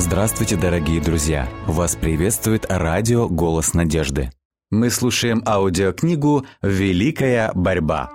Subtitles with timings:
[0.00, 1.46] Здравствуйте, дорогие друзья!
[1.66, 4.30] Вас приветствует радио «Голос надежды».
[4.70, 8.08] Мы слушаем аудиокнигу «Великая борьба».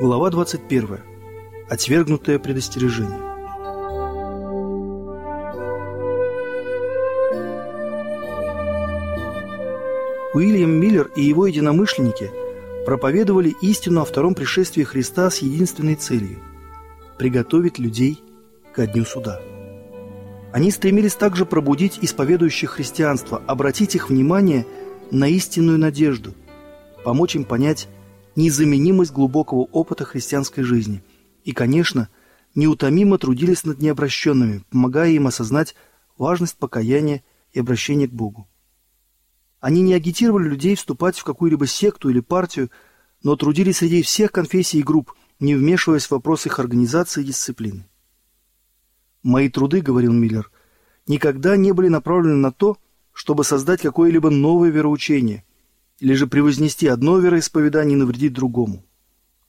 [0.00, 0.98] Глава 21.
[1.70, 3.20] Отвергнутое предостережение.
[10.34, 12.43] Уильям Миллер и его единомышленники
[12.84, 16.38] проповедовали истину о втором пришествии Христа с единственной целью–
[17.18, 18.22] приготовить людей
[18.74, 19.40] ко дню суда.
[20.52, 24.66] Они стремились также пробудить исповедующих христианство, обратить их внимание
[25.10, 26.34] на истинную надежду,
[27.04, 27.88] помочь им понять
[28.36, 31.02] незаменимость глубокого опыта христианской жизни
[31.44, 32.08] и, конечно,
[32.54, 35.74] неутомимо трудились над необращенными, помогая им осознать
[36.18, 38.48] важность покаяния и обращения к Богу.
[39.64, 42.70] Они не агитировали людей вступать в какую-либо секту или партию,
[43.22, 47.88] но трудились среди всех конфессий и групп, не вмешиваясь в вопросы их организации и дисциплины.
[49.22, 50.50] «Мои труды,— говорил Миллер,—
[51.06, 52.76] никогда не были направлены на то,
[53.14, 55.44] чтобы создать какое-либо новое вероучение,
[55.98, 58.84] или же превознести одно вероисповедание и навредить другому.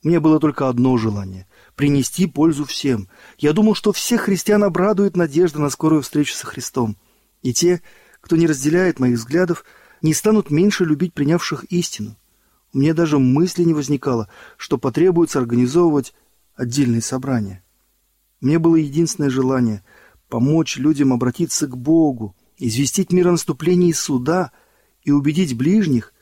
[0.02, 3.10] Меня было только одно желание— принести пользу всем.
[3.38, 6.96] Я думал, что всех христиан обрадует надежда на скорую встречу со Христом.
[7.42, 7.82] И те,
[8.22, 9.66] кто не разделяет моих взглядов,—
[10.02, 12.18] не станут меньше любить принявших истину.
[12.74, 16.14] У меня даже мысли не возникало, что потребуется организовывать
[16.56, 17.64] отдельные собрания.
[18.42, 19.84] Мне было единственное желание–
[20.28, 24.52] помочь людям обратиться к Богу, известить мир о наступлении суда
[25.04, 26.14] и убедить ближних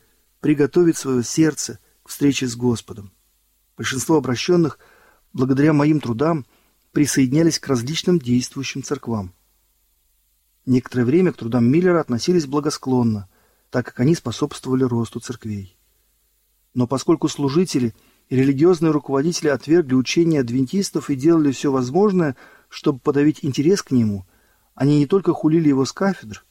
[0.44, 3.14] приготовить свое сердце к встрече с Господом.
[3.78, 4.78] Большинство обращенных,
[5.32, 6.46] благодаря моим трудам,
[6.92, 9.34] присоединялись к различным действующим церквам.
[10.66, 13.30] Некоторое время к трудам Миллера относились благосклонно,
[13.74, 15.76] так как они способствовали росту церквей.
[16.76, 17.96] Но поскольку служители
[18.30, 22.36] и религиозные руководители отвергли учение адвентистов и делали все возможное,
[22.70, 24.28] чтобы подавить интерес к нему,
[24.76, 26.46] они не только хулили его с кафедр,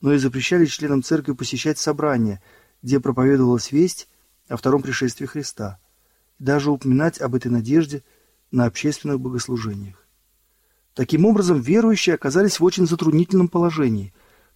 [0.00, 2.42] но и запрещали членам церкви посещать собрания,
[2.82, 4.08] где проповедовалась весть
[4.48, 5.78] о втором пришествии Христа,
[6.40, 8.02] и даже упоминать об этой надежде
[8.50, 10.08] на общественных богослужениях.
[10.92, 14.12] Таким образом, верующие оказались в очень затруднительном положении.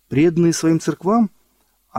[0.08, 1.30] Преданные своим церквам–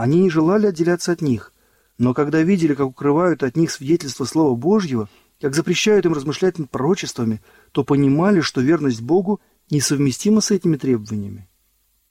[0.01, 1.51] они не желали отделяться от них,
[1.97, 5.09] но когда видели, как укрывают от них свидетельство Слова Божьего,
[5.41, 7.41] как запрещают им размышлять над пророчествами,
[7.73, 11.49] то понимали, что верность Богу несовместима с этими требованиями.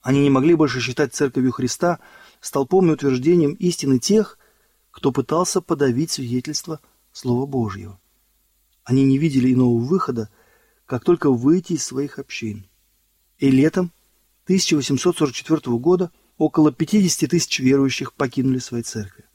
[0.01, 1.99] Они не могли больше считать Церковью Христа
[2.41, 4.37] столпом и утверждением истины тех,
[4.91, 7.99] кто пытался подавить свидетельство Слова Божьего.
[8.83, 10.29] Они не видели иного выхода,
[10.85, 12.67] как только выйти из своих общин.
[13.39, 13.91] И летом
[14.45, 19.25] 1844 года около 50 тысяч верующих покинули свои церкви.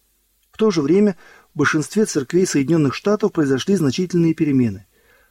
[0.50, 1.16] В то же время
[1.54, 4.86] в большинстве церквей Соединенных Штатов произошли значительные перемены.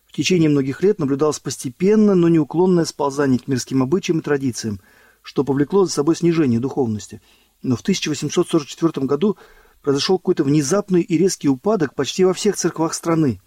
[0.06, 4.80] В течение многих лет наблюдалось постепенно, но неуклонное сползание к мирским обычаям и традициям,
[5.24, 7.22] что повлекло за собой снижение духовности.
[7.64, 9.38] Но в 1844 году
[9.82, 13.42] произошел какой-то внезапный и резкий упадок почти во всех церквах страны.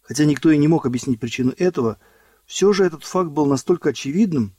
[0.00, 1.98] Хотя никто и не мог объяснить причину этого,
[2.46, 4.54] все же этот факт был настолько очевидным,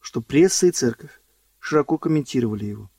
[0.00, 1.21] что пресса и церковь
[1.62, 2.90] широко комментировали его.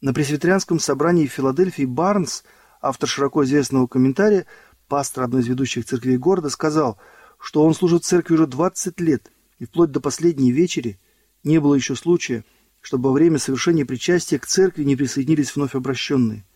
[0.00, 2.44] На пресвитерианском собрании в Филадельфии Барнс,
[2.80, 4.46] автор широко известного комментария,
[4.86, 6.96] пастор одной из ведущих церквей города, сказал,
[7.40, 11.00] что он служит церкви уже 20 лет, и вплоть до последней вечери
[11.42, 12.44] не было еще случая,
[12.80, 16.46] чтобы во время совершения причастия к церкви не присоединились вновь обращенные.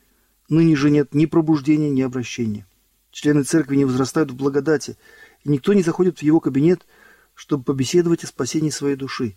[0.49, 2.69] Ныне же нет ни пробуждения, ни обращения.
[3.11, 4.97] Члены церкви не возрастают в благодати,
[5.43, 6.87] и никто не заходит в его кабинет,
[7.35, 9.37] чтобы побеседовать о спасении своей души.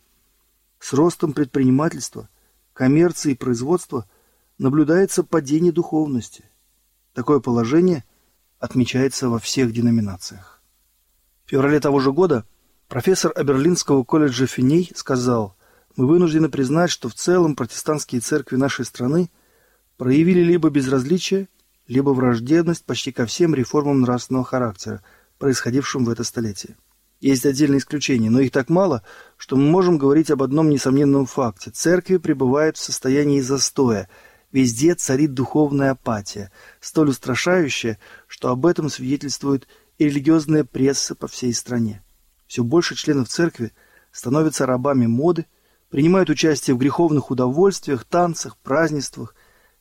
[0.83, 2.27] С ростом предпринимательства,
[2.73, 4.05] коммерции и производства
[4.57, 6.43] наблюдается падение духовности.
[7.13, 8.03] Такое положение
[8.59, 10.61] отмечается во всех деноминациях.
[11.45, 12.45] В феврале того же года
[12.89, 15.55] профессор Аберлинского колледжа Финей сказал,
[15.95, 19.31] «Мы вынуждены признать, что в целом протестантские церкви нашей страны
[19.95, 21.47] проявили либо безразличие,
[21.87, 25.01] либо враждебность почти ко всем реформам нравственного характера,
[25.37, 26.75] происходившим в это столетие.
[27.23, 29.01] Есть отдельные исключения, но их так мало,
[29.37, 31.71] что мы можем говорить об одном несомненном факте.
[31.71, 34.09] Церкви пребывают в состоянии застоя.
[34.51, 37.97] Везде царит духовная апатия, столь устрашающая,
[38.27, 42.03] что об этом свидетельствует и религиозная пресса по всей стране.
[42.45, 43.71] Все больше членов церкви
[44.11, 45.45] становятся рабами моды,
[45.89, 49.33] принимают участие в греховных удовольствиях, танцах, празднествах.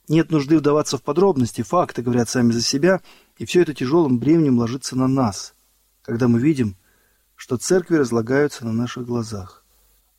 [0.07, 3.01] Нет нужды вдаваться в подробности, факты говорят сами за себя,
[3.37, 5.55] и все это тяжелым бременем ложится на нас,
[6.03, 6.77] когда мы видим,
[7.43, 9.65] что церкви разлагаются на наших глазах.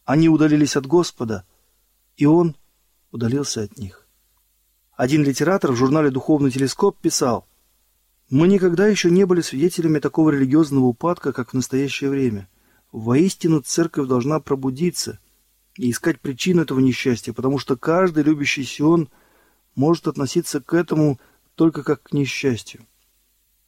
[0.04, 1.46] Они удалились от Господа,
[2.18, 2.58] и Он
[3.12, 4.06] удалился от них.
[4.98, 7.48] Один литератор в журнале «Духовный телескоп» писал,
[8.30, 12.50] Мы никогда еще не были свидетелями такого религиозного упадка, как в настоящее время.
[12.92, 15.18] Воистину церковь должна пробудиться
[15.78, 19.08] и искать причину этого несчастья, потому что каждый любящий Сион
[19.76, 21.22] может относиться к этому
[21.56, 22.86] только как к несчастью.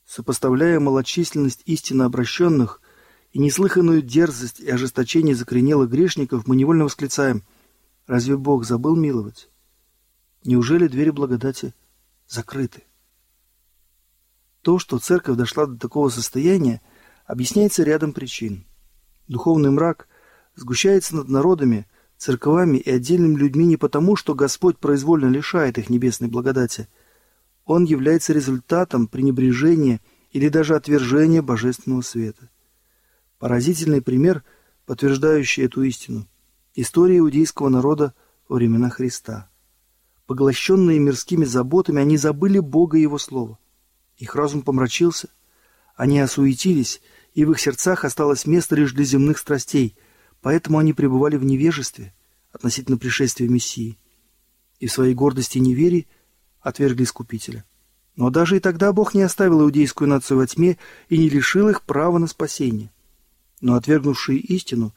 [0.06, 2.82] Сопоставляя малочисленность истинно обращенных
[3.36, 7.44] и неслыханную дерзость и ожесточение закоренелых грешников, мы невольно восклицаем
[8.08, 9.50] «Разве Бог забыл миловать?
[10.46, 11.74] Неужели двери благодати
[12.30, 12.84] закрыты?»
[14.62, 16.82] То, что церковь дошла до такого состояния,
[17.26, 18.64] объясняется рядом причин.
[19.28, 20.08] Духовный мрак
[20.56, 26.30] сгущается над народами, церковами и отдельными людьми не потому, что Господь произвольно лишает их небесной
[26.30, 26.88] благодати.
[27.66, 30.00] Он является результатом пренебрежения
[30.32, 32.50] или даже отвержения божественного света.
[33.40, 34.44] Поразительный пример,
[34.86, 36.28] подтверждающий эту истину–
[36.76, 38.14] история иудейского народа
[38.48, 39.50] во времена Христа.
[40.26, 43.60] Поглощенные мирскими заботами, они забыли Бога и Его Слово.
[44.18, 45.30] Их разум помрачился,
[45.96, 47.02] они осуетились,
[47.34, 49.98] и в их сердцах осталось место лишь для земных страстей,
[50.42, 52.14] поэтому они пребывали в невежестве
[52.52, 54.00] относительно пришествия Мессии
[54.80, 56.08] и в своей гордости и неверии
[56.62, 57.66] отвергли Искупителя.
[58.16, 60.78] Но даже и тогда Бог не оставил иудейскую нацию во тьме
[61.10, 62.92] и не лишил их права на спасение.
[63.62, 64.94] Но отвергнувшие истину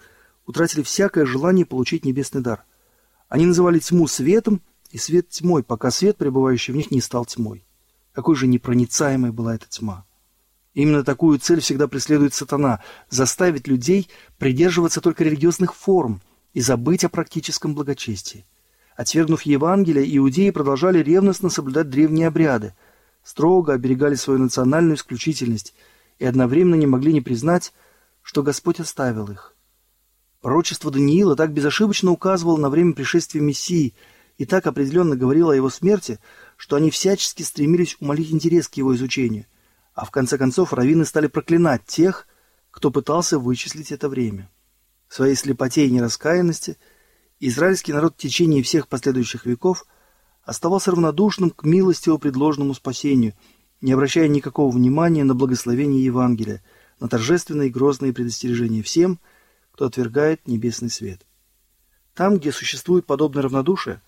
[0.46, 2.64] утратили всякое желание получить небесный дар.
[3.28, 7.64] Они называли тьму светом и свет тьмой, пока свет, пребывающий в них, не стал тьмой.
[8.12, 10.04] Какой же непроницаемой была эта тьма.
[10.74, 14.08] Именно такую цель всегда преследует сатана– заставить людей
[14.38, 16.22] придерживаться только религиозных форм
[16.54, 18.46] и забыть о практическом благочестии.
[18.96, 22.74] Отвергнув Евангелие, иудеи продолжали ревностно соблюдать древние обряды,
[23.24, 25.74] строго оберегали свою национальную исключительность
[26.18, 27.72] и одновременно не могли не признать,
[28.28, 29.54] что Господь оставил их.
[30.42, 33.94] Пророчество Даниила так безошибочно указывало на время пришествия Мессии
[34.36, 36.18] и так определенно говорило о его смерти–
[36.58, 39.46] что они всячески стремились умолить интерес к его изучению,
[39.94, 42.26] а в конце концов раввины стали проклинать тех,
[42.70, 44.50] кто пытался вычислить это время.
[45.06, 46.76] В своей слепоте и нераскаянности
[47.38, 49.86] израильский народ в течение всех последующих веков
[50.42, 53.34] оставался равнодушным к милостиво предложенному спасению,
[53.80, 56.62] не обращая никакого внимания на благословение Евангелия,
[57.00, 59.20] на торжественные и грозные предостережения всем,
[59.72, 61.26] кто отвергает небесный свет.
[62.14, 64.02] Там, где существует подобное равнодушие,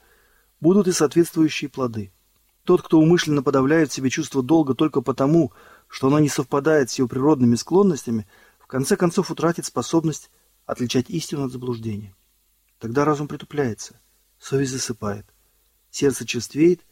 [0.60, 2.12] будут и соответствующие плоды–
[2.64, 5.52] тот, кто умышленно подавляет в себе чувство долга только потому,
[5.88, 8.28] что оно не совпадает с его природными склонностями,
[8.58, 10.30] в конце концов утратит способность
[10.66, 12.14] отличать истину от заблуждения.
[12.78, 13.98] Тогда разум притупляется,
[14.38, 15.26] совесть засыпает,
[15.90, 16.82] сердце черствеет,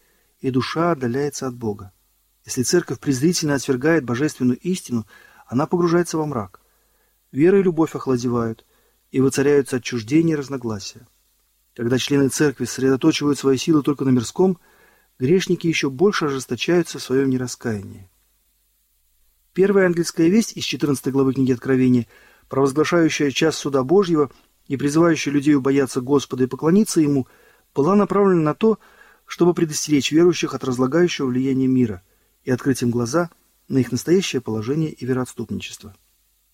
[0.40, 1.92] и душа отдаляется от Бога.
[2.44, 5.06] Если церковь презрительно отвергает божественную истину,
[5.48, 6.60] она погружается во мрак.
[7.32, 8.64] Вера и любовь охладевают,
[9.10, 11.08] и воцаряются отчуждение и разногласия.
[11.74, 14.58] Когда члены церкви сосредоточивают свои силы только на мирском–
[15.18, 18.08] грешники еще больше ожесточаются в своем нераскаянии.
[19.52, 22.06] Первая ангельская весть из 14 главы книги Откровения,
[22.48, 24.30] провозглашающая час суда Божьего
[24.66, 27.26] и призывающая людей бояться Господа и поклониться Ему,
[27.74, 28.78] была направлена на то,
[29.26, 32.02] чтобы предостеречь верующих от разлагающего влияния мира
[32.44, 33.30] и открыть им глаза
[33.68, 35.94] на их настоящее положение и вероотступничество.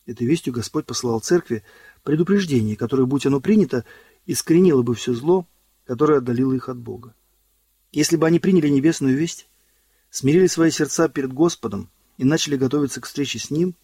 [0.06, 1.62] Этой вестью Господь посылал церкви
[2.02, 3.84] предупреждение, которое, будь оно принято,
[4.26, 5.46] искоренило бы все зло,
[5.86, 7.14] которое отдалило их от Бога.
[7.92, 9.48] Если бы они приняли небесную весть,
[10.10, 13.74] смирили свои сердца перед Господом и начали готовиться к встрече с Ним,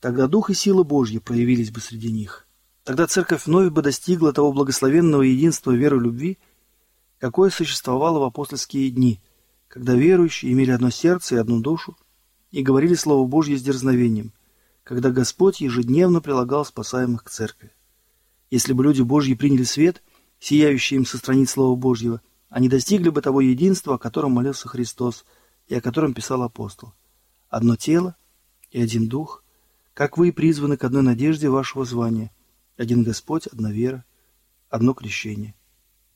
[0.00, 2.46] тогда Дух и сила Божья проявились бы среди них.
[2.82, 6.38] Тогда церковь вновь бы достигла того благословенного единства веры и любви,
[7.18, 9.22] какое существовало в апостольские дни,
[9.68, 11.96] когда верующие имели одно сердце и одну душу
[12.54, 14.32] и говорили Слово Божье с дерзновением,
[14.82, 17.72] когда Господь ежедневно прилагал спасаемых к церкви.
[18.50, 20.02] Если бы люди Божьи приняли свет,
[20.38, 22.20] сияющий им со страниц Слова Божьего–
[22.54, 25.24] они достигли бы того единства, о котором молился Христос
[25.66, 26.94] и о котором писал апостол.
[27.48, 28.14] Одно тело
[28.70, 29.42] и один дух,
[29.92, 32.32] как вы и призваны к одной надежде вашего звания.
[32.76, 34.04] Один Господь, одна вера,
[34.68, 35.56] одно крещение.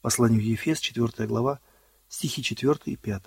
[0.00, 1.59] Послание в Ефес, 4 глава,
[2.09, 3.23] стихи 4 и 5.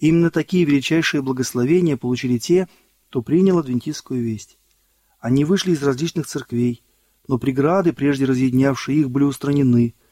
[0.00, 2.68] Именно такие величайшие благословения получили те,
[3.08, 4.58] кто принял адвентистскую весть.
[5.20, 6.82] Они вышли из различных церквей,
[7.28, 9.94] но преграды, прежде разъединявшие их, были устранены–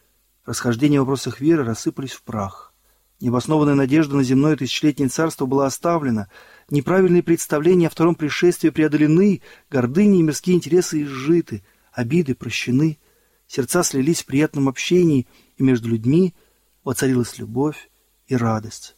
[0.48, 2.72] Расхождения в вопросах веры рассыпались в прах.
[3.20, 6.30] Необоснованная надежда на земное тысячелетнее царство была оставлена,
[6.70, 12.98] неправильные представления о втором пришествии преодолены, гордыни и мирские интересы изжиты, обиды прощены,
[13.46, 15.26] сердца слились в приятном общении,
[15.58, 16.34] и между людьми
[16.82, 17.90] воцарилась любовь
[18.26, 18.96] и радость.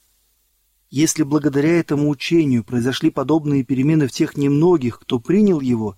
[0.91, 5.97] Если благодаря этому учению произошли подобные перемены в тех немногих, кто принял его,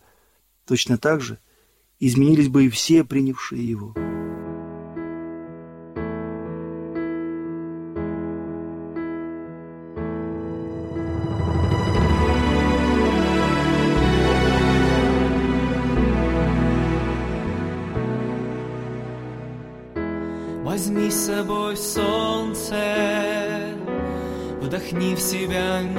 [0.66, 1.38] точно так же
[1.99, 3.94] изменились бы и все, принявшие его.
[25.49, 25.91] Meydan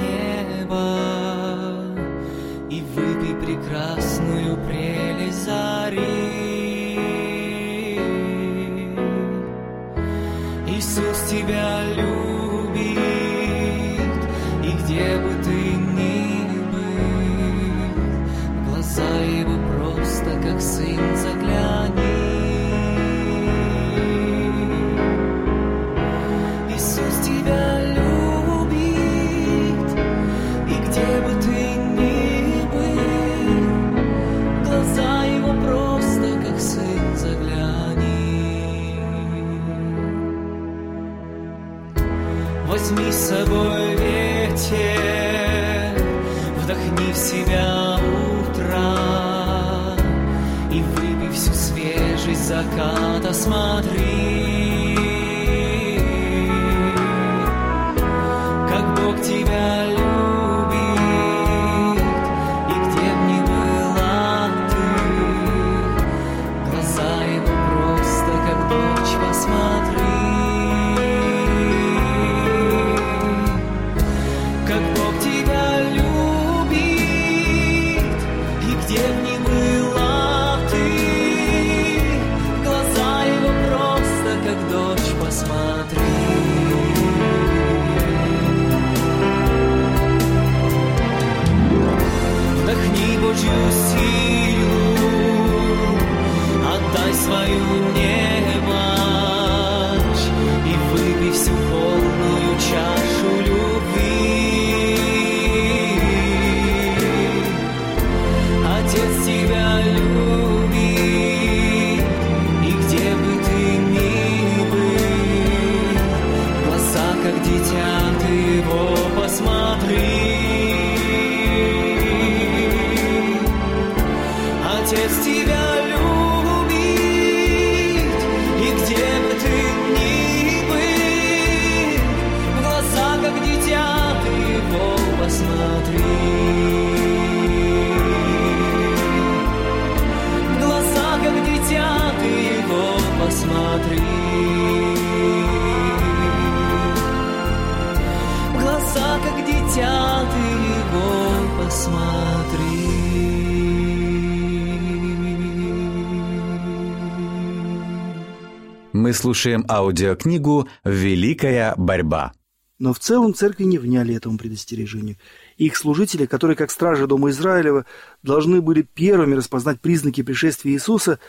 [159.13, 162.33] Слушаем аудиокнигу «Великая борьба».
[162.79, 165.17] Но в целом церкви не вняли этому предостережению.
[165.57, 167.85] Их служители, которые, как стражи Дома Израилева,
[168.23, 171.19] должны были первыми распознать признаки пришествия Иисуса,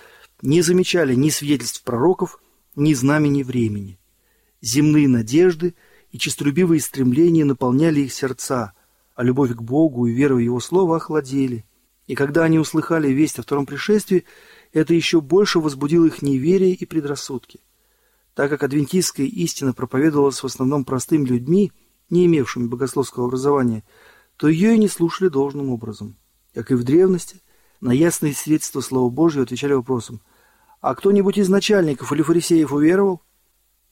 [0.42, 2.40] не замечали ни свидетельств пророков,
[2.74, 3.98] ни знамений времени.
[4.60, 5.74] Земные надежды
[6.10, 8.72] и честолюбивые стремления наполняли их сердца,
[9.14, 11.64] а любовь к Богу и вера в Его Слово охладели.
[12.06, 14.24] И когда они услыхали весть о втором пришествии,
[14.72, 17.60] это еще больше возбудило их неверие и предрассудки.
[18.34, 21.72] Так как адвентистская истина проповедовалась в основном простым людьми,
[22.10, 23.84] не имевшими богословского образования,
[24.36, 26.16] то ее и не слушали должным образом.
[26.52, 27.40] Как и в древности,
[27.80, 30.20] на ясные свидетельства Слова Божьего отвечали вопросом
[30.80, 33.22] «А кто-нибудь из начальников или фарисеев уверовал?»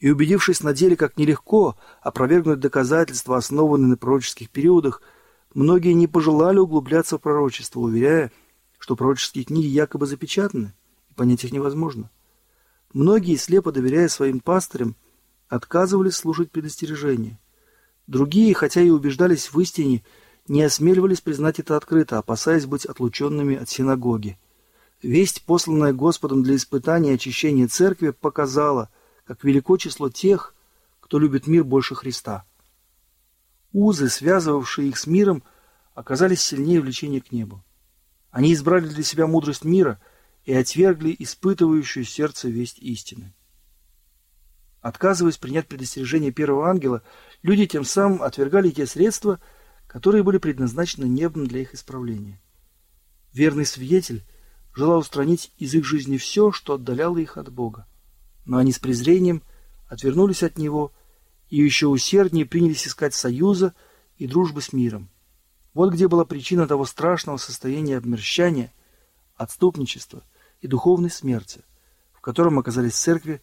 [0.01, 5.01] И убедившись на деле, как нелегко опровергнуть доказательства, основанные на пророческих периодах,
[5.55, 8.33] многие не пожелали углубляться в пророчество, уверяя,
[8.81, 10.75] что пророческие книги якобы запечатаны,
[11.09, 12.11] и понять их невозможно.
[12.93, 14.97] Многие, слепо доверяя своим пастырям,
[15.49, 17.39] отказывались слушать предостережения.
[18.07, 20.05] Другие, хотя и убеждались в истине,
[20.49, 24.39] не осмеливались признать это открыто, опасаясь быть отлученными от синагоги.
[25.01, 28.91] Весть, посланная Господом для испытания и очищения церкви, показала,
[29.25, 30.55] как велико число тех,
[31.01, 32.45] кто любит мир больше Христа.
[33.73, 35.43] Узы, связывавшие их с миром,
[35.95, 37.65] оказались сильнее влечения к небу.
[38.31, 40.01] Они избрали для себя мудрость мира
[40.45, 43.33] и отвергли испытывающую сердце весть истины.
[44.81, 47.03] Отказываясь принять предостережение первого ангела,
[47.43, 49.41] люди тем самым отвергали те средства,
[49.87, 52.41] которые были предназначены небом для их исправления.
[53.33, 54.25] Верный свидетель
[54.75, 57.87] желал устранить из их жизни все, что отдаляло их от Бога.
[58.45, 59.43] Но они с презрением
[59.89, 60.93] отвернулись от Него
[61.49, 63.75] и еще усерднее принялись искать союза
[64.17, 65.11] и дружбы с миром.
[65.75, 68.73] Вот где была причина того страшного состояния обмерщания,
[69.37, 70.25] отступничества
[70.63, 71.63] и духовной смерти,
[72.15, 73.43] в котором оказались церкви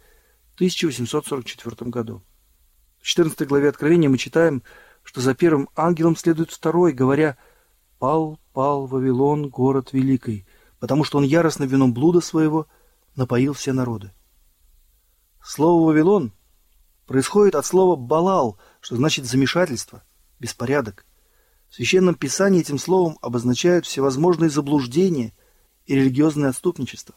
[0.51, 2.23] в 1844 году.
[2.99, 4.63] В 14 главе Откровения мы читаем,
[5.03, 7.37] что за первым ангелом следует второй, говоря
[7.99, 10.47] «Пал, пал Вавилон, город великий,
[10.79, 12.67] потому что он яростно вином блуда своего
[13.15, 14.11] напоил все народы».
[15.43, 16.33] Слово «Вавилон»
[17.05, 20.03] происходит от слова «балал», что значит «замешательство»,
[20.39, 21.05] «беспорядок».
[21.69, 25.33] В Священном Писании этим словом обозначают всевозможные заблуждения
[25.89, 27.15] и религиозное отступничество.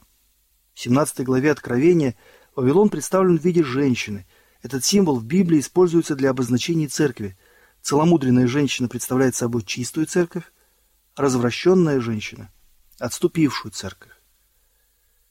[0.73, 2.17] В 17 главе Откровения
[2.57, 4.27] Вавилон представлен в виде женщины.
[4.63, 7.37] Этот символ в Библии используется для обозначения церкви.
[7.83, 10.45] Целомудренная женщина представляет собой чистую церковь,
[11.17, 12.51] развращенная женщина–
[12.99, 14.13] отступившую церковь.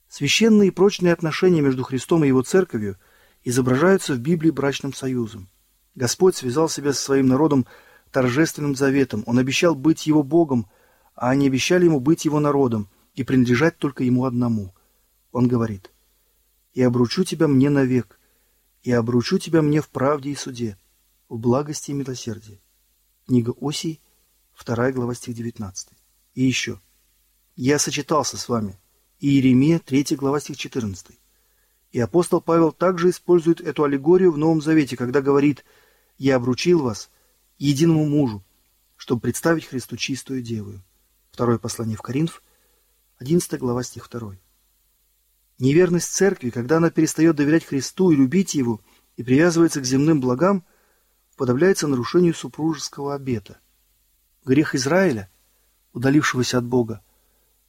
[0.08, 2.96] Священные и прочные отношения между Христом и Его церковью
[3.42, 5.48] изображаются в Библии брачным союзом.
[5.96, 7.66] Господь связал себя со своим народом
[8.12, 9.24] торжественным заветом.
[9.26, 10.70] Он обещал быть его Богом,
[11.16, 14.74] а они обещали ему быть его народом и принадлежать только ему одному.
[15.30, 15.92] Он говорит,
[16.72, 18.18] «И обручу тебя мне навек,
[18.82, 20.78] и обручу тебя мне в правде и суде,
[21.28, 22.60] в благости и милосердии».
[23.26, 24.00] Книга Осии,
[24.64, 25.88] 2 глава, стих 19.
[26.34, 26.80] И еще.
[27.56, 28.78] «Я сочетался с вами».
[29.20, 31.16] Иеремия, 3 глава, стих 14.
[31.92, 35.64] И апостол Павел также использует эту аллегорию в Новом Завете, когда говорит
[36.18, 37.08] «Я обручил вас
[37.58, 38.42] единому мужу,
[38.96, 40.82] чтобы представить Христу чистую девою».
[41.30, 42.42] Второе послание в Коринф,
[43.22, 44.34] 11 глава, стих 2.
[45.60, 48.80] Неверность церкви, когда она перестает доверять Христу и любить Его,
[49.16, 50.64] и привязывается к земным благам,
[51.36, 53.60] подавляется нарушению супружеского обета.
[54.44, 55.30] Грех Израиля,
[55.92, 57.00] удалившегося от Бога,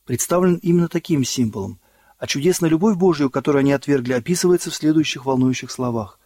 [0.06, 1.80] представлен именно таким символом,
[2.18, 6.20] а чудесная любовь Божию, которую они отвергли, описывается в следующих волнующих словах.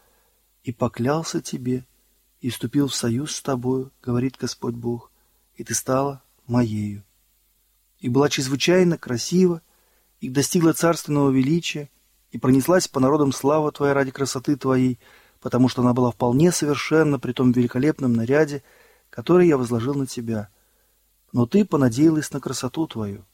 [0.64, 1.86] «И поклялся тебе,
[2.40, 5.12] и вступил в союз с тобою, говорит Господь Бог,
[5.56, 7.04] и ты стала моею.
[8.00, 9.62] И была чрезвычайно красива,
[10.20, 11.89] и достигла царственного величия,
[12.32, 15.00] и пронеслась по народам слава твоя ради красоты твоей,
[15.39, 18.63] потому что она была вполне совершенна при том великолепном наряде,
[19.10, 20.50] который я возложил на тебя.
[21.32, 23.26] Но ты понадеялась на красоту твою,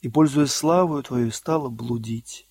[0.00, 2.46] и, пользуясь славою твою, стала блудить.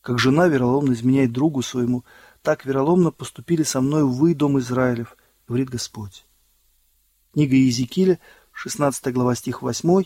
[0.00, 2.04] Как жена вероломно изменяет другу своему,
[2.42, 6.24] так вероломно поступили со мною вы, дом Израилев, говорит Господь.
[7.32, 8.18] Книга Иезекииля,
[8.52, 10.04] 16 глава, стих 8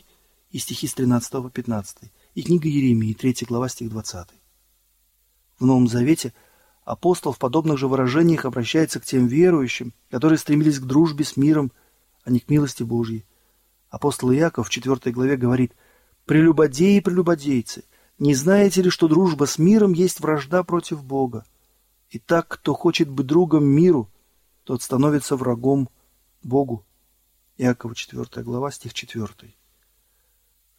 [0.53, 4.29] и стихи с 13 по 15, и книга Еремии, 3 глава, стих 20.
[5.59, 6.33] В Новом Завете
[6.85, 11.73] апостол в подобных же выражениях обращается к тем верующим, которые стремились к дружбе с миром,
[12.25, 13.25] а не к милости Божьей.
[13.91, 15.73] Апостол Иаков в 4 главе говорит–
[16.25, 17.85] Прелюбодеи и прелюбодейцы,
[18.19, 21.45] не знаете ли, что дружба с миром есть вражда против Бога?
[22.11, 24.09] И так, кто хочет быть другом миру,
[24.65, 25.89] тот становится врагом
[26.43, 26.87] Богу.
[27.59, 29.55] Иакова 4 глава, стих 4.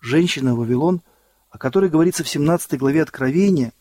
[0.03, 1.01] Женщина Вавилон,
[1.49, 3.73] о которой говорится в 17 главе Откровения,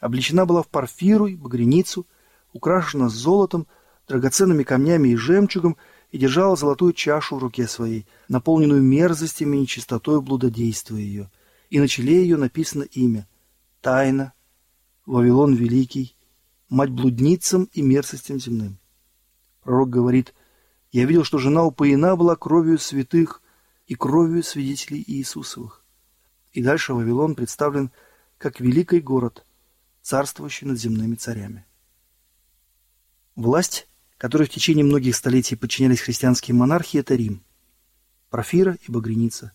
[0.00, 2.04] облечена была в парфиру и багряницу,
[2.52, 3.68] украшена золотом,
[4.08, 5.76] драгоценными камнями и жемчугом–
[6.10, 11.30] и держала золотую чашу в руке своей, наполненную мерзостями и нечистотой блудодействия ее.
[11.70, 13.28] И на челе ее написано имя–
[13.80, 14.32] Тайна,
[15.04, 16.16] Вавилон Великий,
[16.68, 18.78] мать блудницам и мерзостям земным.
[19.62, 20.34] Пророк говорит,
[20.90, 23.42] «Я видел, что жена упоена была кровью святых
[23.86, 25.84] и кровью свидетелей Иисусовых».
[26.52, 27.90] И дальше Вавилон представлен
[28.38, 29.44] как великий город,
[30.02, 31.66] царствующий над земными царями.
[33.34, 37.42] Власть которой в течение многих столетий подчинялись христианские монархии, это Рим.
[38.30, 39.52] Профира и багряница,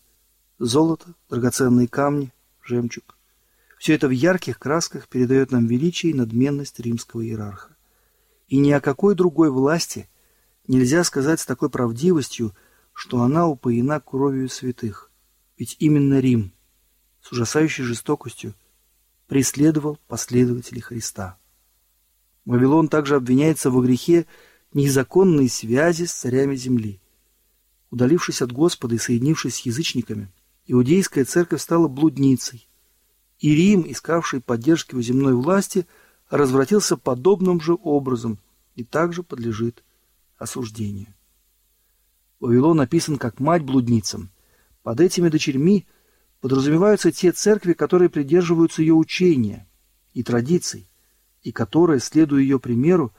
[0.60, 2.32] золото, драгоценные камни,
[2.64, 3.18] жемчуг.
[3.78, 7.76] Все это в ярких красках передает нам величие и надменность римского иерарха.
[8.48, 10.08] И ни о какой другой власти
[10.68, 12.56] нельзя сказать с такой правдивостью,
[12.94, 15.12] что она упоена кровью святых.
[15.58, 16.54] Ведь именно Рим
[17.22, 18.54] с ужасающей жестокостью
[19.28, 21.38] преследовал последователей Христа.
[22.46, 24.26] Вавилон также обвиняется во грехе
[24.74, 27.00] незаконные связи с царями земли.
[27.92, 30.32] Удалившись от Господа и соединившись с язычниками,
[30.66, 32.68] иудейская церковь стала блудницей,
[33.40, 35.88] и Рим, искавший поддержки у земной власти,
[36.30, 38.40] развратился подобным же образом
[38.76, 39.84] и также подлежит
[40.38, 41.14] осуждению.
[42.42, 44.32] Вавилон написан как мать блудницам.
[44.82, 45.86] Под этими дочерьми
[46.42, 49.68] подразумеваются те церкви, которые придерживаются ее учения
[50.14, 50.90] и традиций,
[51.44, 53.14] и которые, следуя ее примеру,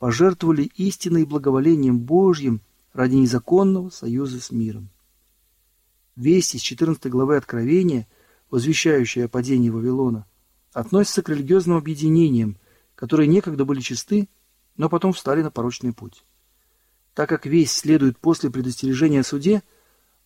[0.00, 2.60] пожертвовали истиной и благоволением Божьим
[2.92, 4.90] ради незаконного союза с миром.
[6.16, 8.08] Весть из 14 главы Откровения,
[8.50, 10.26] возвещающая о падении Вавилона,
[10.72, 12.58] относится к религиозным объединениям,
[12.96, 14.28] которые некогда были чисты,
[14.76, 16.24] но потом встали на порочный путь.
[17.16, 19.62] Так как весть следует после предостережения о суде,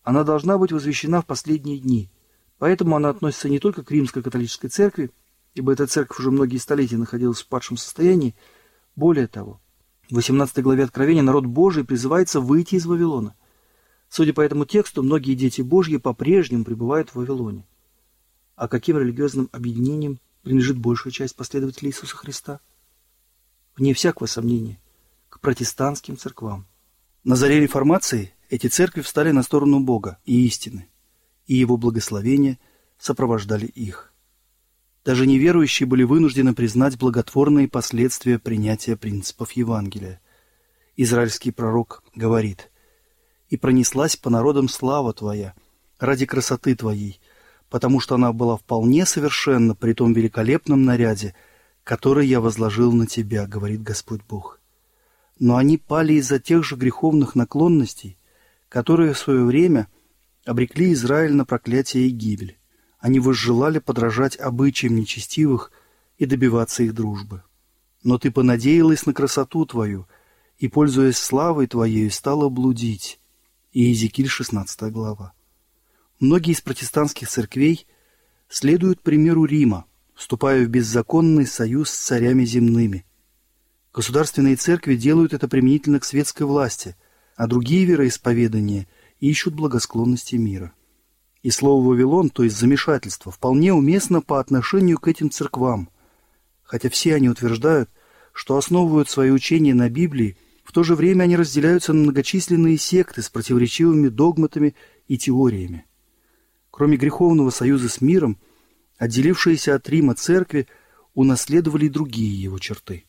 [0.03, 2.11] она должна быть возвещена в последние дни,
[2.57, 5.09] поэтому она относится не только к римской католической церкви,
[5.53, 8.35] ибо эта церковь уже многие столетия находилась в падшем состоянии,
[8.97, 9.61] более того,
[10.09, 13.35] в 18 главе Откровения народ Божий призывается выйти из Вавилона.
[14.09, 17.65] Судя по этому тексту, многие дети Божьи по-прежнему пребывают в Вавилоне.
[18.57, 22.59] А каким религиозным объединением принадлежит большая часть последователей Иисуса Христа?
[23.77, 24.77] вне всякого сомнения,
[25.29, 26.67] к протестантским церквам.
[27.23, 30.87] На заре реформации эти церкви встали на сторону Бога и истины,
[31.45, 32.57] и Его благословения
[32.97, 34.11] сопровождали их.
[35.05, 40.19] Даже неверующие были вынуждены признать благотворные последствия принятия принципов Евангелия.
[40.97, 42.71] Израильский пророк говорит,
[43.49, 45.53] «И пронеслась по народам слава Твоя
[45.99, 47.21] ради красоты Твоей,
[47.69, 51.35] потому что она была вполне совершенна при том великолепном наряде,
[51.83, 54.60] который я возложил на Тебя, говорит Господь Бог.
[55.41, 58.15] Но они пали из-за тех же греховных наклонностей,
[58.69, 59.87] которые в свое время
[60.45, 62.59] обрекли Израиль на проклятие и гибель.
[62.99, 65.71] Они возжелали подражать обычаям нечестивых
[66.19, 67.41] и добиваться их дружбы.
[68.03, 70.07] Но ты понадеялась на красоту твою,
[70.59, 73.19] и, пользуясь славой твоей, стала блудить.
[73.73, 75.33] Иезекииль, 16 глава.
[76.19, 77.87] Многие из протестантских церквей
[78.47, 83.05] следуют примеру Рима, вступая в беззаконный союз с царями земными.
[83.93, 86.95] Государственные церкви делают это применительно к светской власти,
[87.35, 88.87] а другие вероисповедания
[89.19, 90.73] ищут благосклонности мира.
[91.43, 95.89] И слово «Вавилон», то есть замешательство, вполне уместно по отношению к этим церквам,
[96.63, 97.89] хотя все они утверждают,
[98.31, 103.21] что основывают свои учения на Библии, в то же время они разделяются на многочисленные секты
[103.21, 104.73] с противоречивыми догматами
[105.09, 105.85] и теориями.
[106.69, 108.37] Кроме греховного союза с миром,
[108.97, 110.67] отделившиеся от Рима церкви
[111.13, 113.03] унаследовали и другие его черты.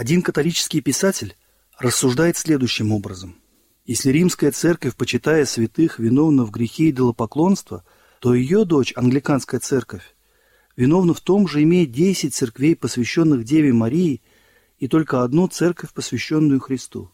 [0.00, 1.36] Один католический писатель
[1.78, 3.36] рассуждает следующим образом.
[3.84, 7.84] Если римская церковь, почитая святых, виновна в грехе идолопоклонства,
[8.18, 10.16] то ее дочь, англиканская церковь,
[10.74, 14.22] виновна в том же, имея десять церквей, посвященных Деве Марии,
[14.78, 17.12] и только одну церковь, посвященную Христу.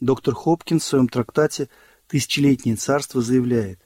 [0.00, 1.68] Доктор Хопкинс в своем трактате
[2.06, 3.80] «Тысячелетнее царство» заявляет,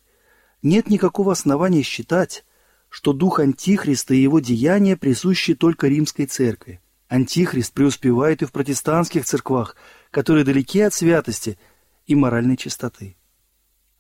[0.63, 2.45] нет никакого основания считать,
[2.89, 6.81] что дух Антихриста и его деяния присущи только римской церкви.
[7.09, 9.77] Антихрист преуспевает и в протестантских церквах,
[10.11, 11.59] которые далеки от святости
[12.07, 13.17] и моральной чистоты.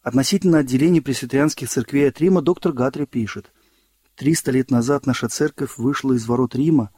[0.02, 3.52] Относительно отделения пресвитерианских церквей от Рима доктор Гатри пишет,
[4.14, 6.90] «Триста лет назад наша церковь вышла из ворот Рима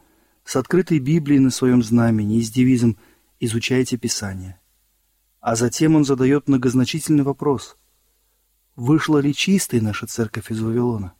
[0.44, 2.96] с открытой Библией на своем знамени и с девизом
[3.40, 4.60] «Изучайте Писание».
[5.40, 7.76] А затем он задает многозначительный вопрос–
[8.78, 11.12] вышла ли чистой наша церковь из Вавилона?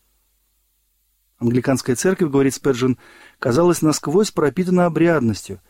[1.39, 2.99] Англиканская церковь, говорит Спержин,
[3.39, 5.61] казалась насквозь пропитана обрядностью,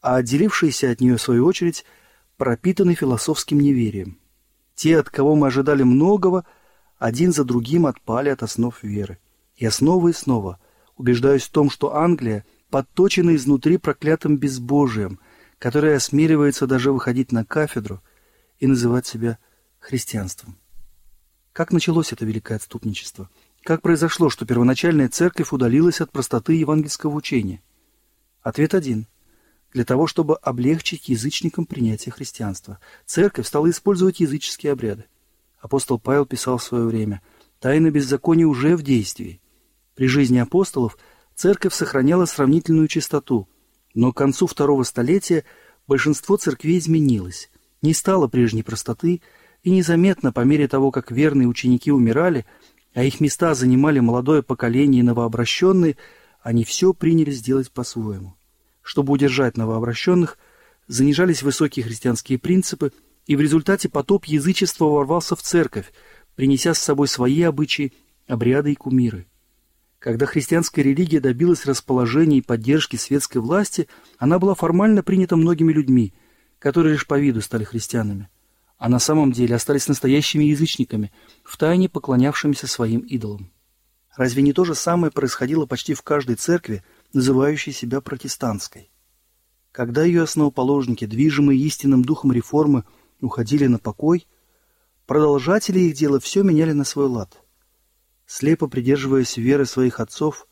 [0.00, 1.84] а отделившиеся от нее, в свою очередь,
[2.36, 4.18] пропитаны философским неверием.
[4.74, 6.44] Те, от кого мы ожидали многого,
[6.98, 9.18] один за другим отпали от основ веры.
[9.56, 10.58] Я снова и снова
[10.96, 15.20] убеждаюсь в том, что Англия подточена изнутри проклятым безбожием,
[15.58, 18.02] которое осмеливается даже выходить на кафедру
[18.58, 19.38] и называть себя
[19.78, 20.58] христианством.
[21.52, 23.30] Как началось это великое отступничество?
[23.64, 27.62] Как произошло, что первоначальная церковь удалилась от простоты евангельского учения?
[28.42, 29.06] Ответ один.
[29.72, 32.78] Для того, чтобы облегчить язычникам принятие христианства.
[33.06, 35.06] Церковь стала использовать языческие обряды.
[35.58, 37.22] Апостол Павел писал в свое время,
[37.58, 39.40] «Тайна беззакония уже в действии».
[39.94, 40.98] При жизни апостолов
[41.34, 43.48] церковь сохраняла сравнительную чистоту,
[43.94, 45.42] но к концу второго столетия
[45.88, 47.50] большинство церквей изменилось.
[47.80, 49.22] Не стало прежней простоты,
[49.62, 52.44] и незаметно, по мере того, как верные ученики умирали,
[52.94, 55.96] а их места занимали молодое поколение и новообращенные,
[56.42, 58.36] они все приняли сделать по-своему.
[58.82, 60.38] Чтобы удержать новообращенных,
[60.86, 62.92] занижались высокие христианские принципы,
[63.26, 65.92] и в результате потоп язычества ворвался в церковь,
[66.36, 67.92] принеся с собой свои обычаи,
[68.28, 69.26] обряды и кумиры.
[69.98, 76.12] Когда христианская религия добилась расположения и поддержки светской власти, она была формально принята многими людьми,
[76.58, 78.28] которые лишь по виду стали христианами
[78.84, 81.10] а на самом деле остались настоящими язычниками,
[81.42, 83.50] втайне поклонявшимися своим идолам.
[84.14, 88.90] Разве не то же самое происходило почти в каждой церкви, называющей себя протестантской?
[89.72, 92.84] Когда ее основоположники, движимые истинным духом реформы,
[93.22, 94.26] уходили на покой,
[95.06, 97.42] продолжатели их дела все меняли на свой лад.
[98.26, 100.46] Слепо придерживаясь веры своих отцов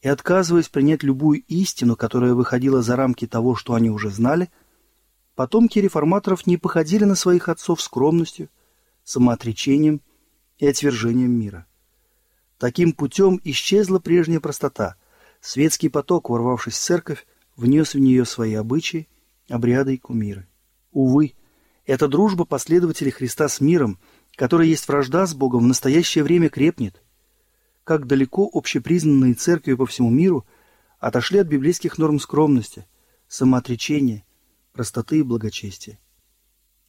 [0.00, 4.48] и отказываясь принять любую истину, которая выходила за рамки того, что они уже знали–
[5.38, 8.48] Потомки реформаторов не походили на своих отцов скромностью,
[9.04, 10.00] самоотречением
[10.58, 11.64] и отвержением мира.
[12.58, 14.96] Таким путем исчезла прежняя простота.
[15.40, 17.24] Светский поток, ворвавшись в церковь,
[17.54, 19.06] внес в нее свои обычаи,
[19.48, 20.48] обряды и кумиры.
[20.90, 21.34] Увы,
[21.86, 24.00] эта дружба последователей Христа с миром,
[24.34, 27.00] которая есть вражда с Богом, в настоящее время крепнет.
[27.84, 30.44] Как далеко общепризнанные церкви по всему миру
[30.98, 32.88] отошли от библейских норм скромности,
[33.28, 34.24] самоотречения,
[34.78, 35.98] простоты и благочестия.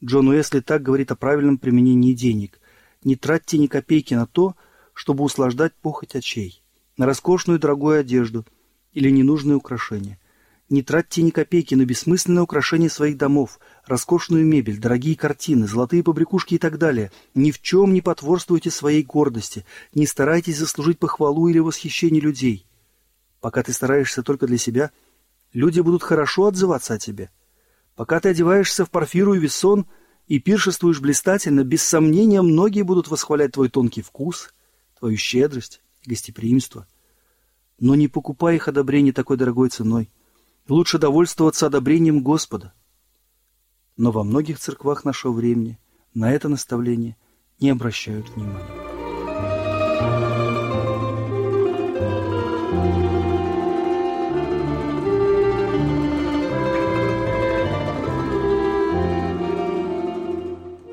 [0.06, 2.60] Джон Уэсли так говорит о правильном применении денег.
[3.04, 4.56] Не тратьте ни копейки на то,
[4.94, 6.62] чтобы услаждать похоть очей,
[6.98, 8.46] на роскошную дорогую одежду
[8.94, 10.20] или ненужные украшения.
[10.70, 16.54] Не тратьте ни копейки на бессмысленное украшение своих домов, роскошную мебель, дорогие картины, золотые побрякушки
[16.54, 17.12] и так далее.
[17.34, 22.68] Ни в чем не потворствуйте своей гордости, не старайтесь заслужить похвалу или восхищение людей.
[23.42, 24.92] Пока ты стараешься только для себя,
[25.54, 27.32] люди будут хорошо отзываться о тебе.
[28.00, 29.86] Пока ты одеваешься в парфиру и весон
[30.26, 34.54] и пиршествуешь блистательно, без сомнения многие будут восхвалять твой тонкий вкус,
[34.98, 36.88] твою щедрость, гостеприимство.
[37.78, 40.10] Но не покупай их одобрение такой дорогой ценой–
[40.70, 42.74] Лучше довольствоваться одобрением Господа.
[43.98, 45.80] Но во многих церквах нашего времени
[46.14, 47.18] на это наставление
[47.60, 48.79] не обращают внимания.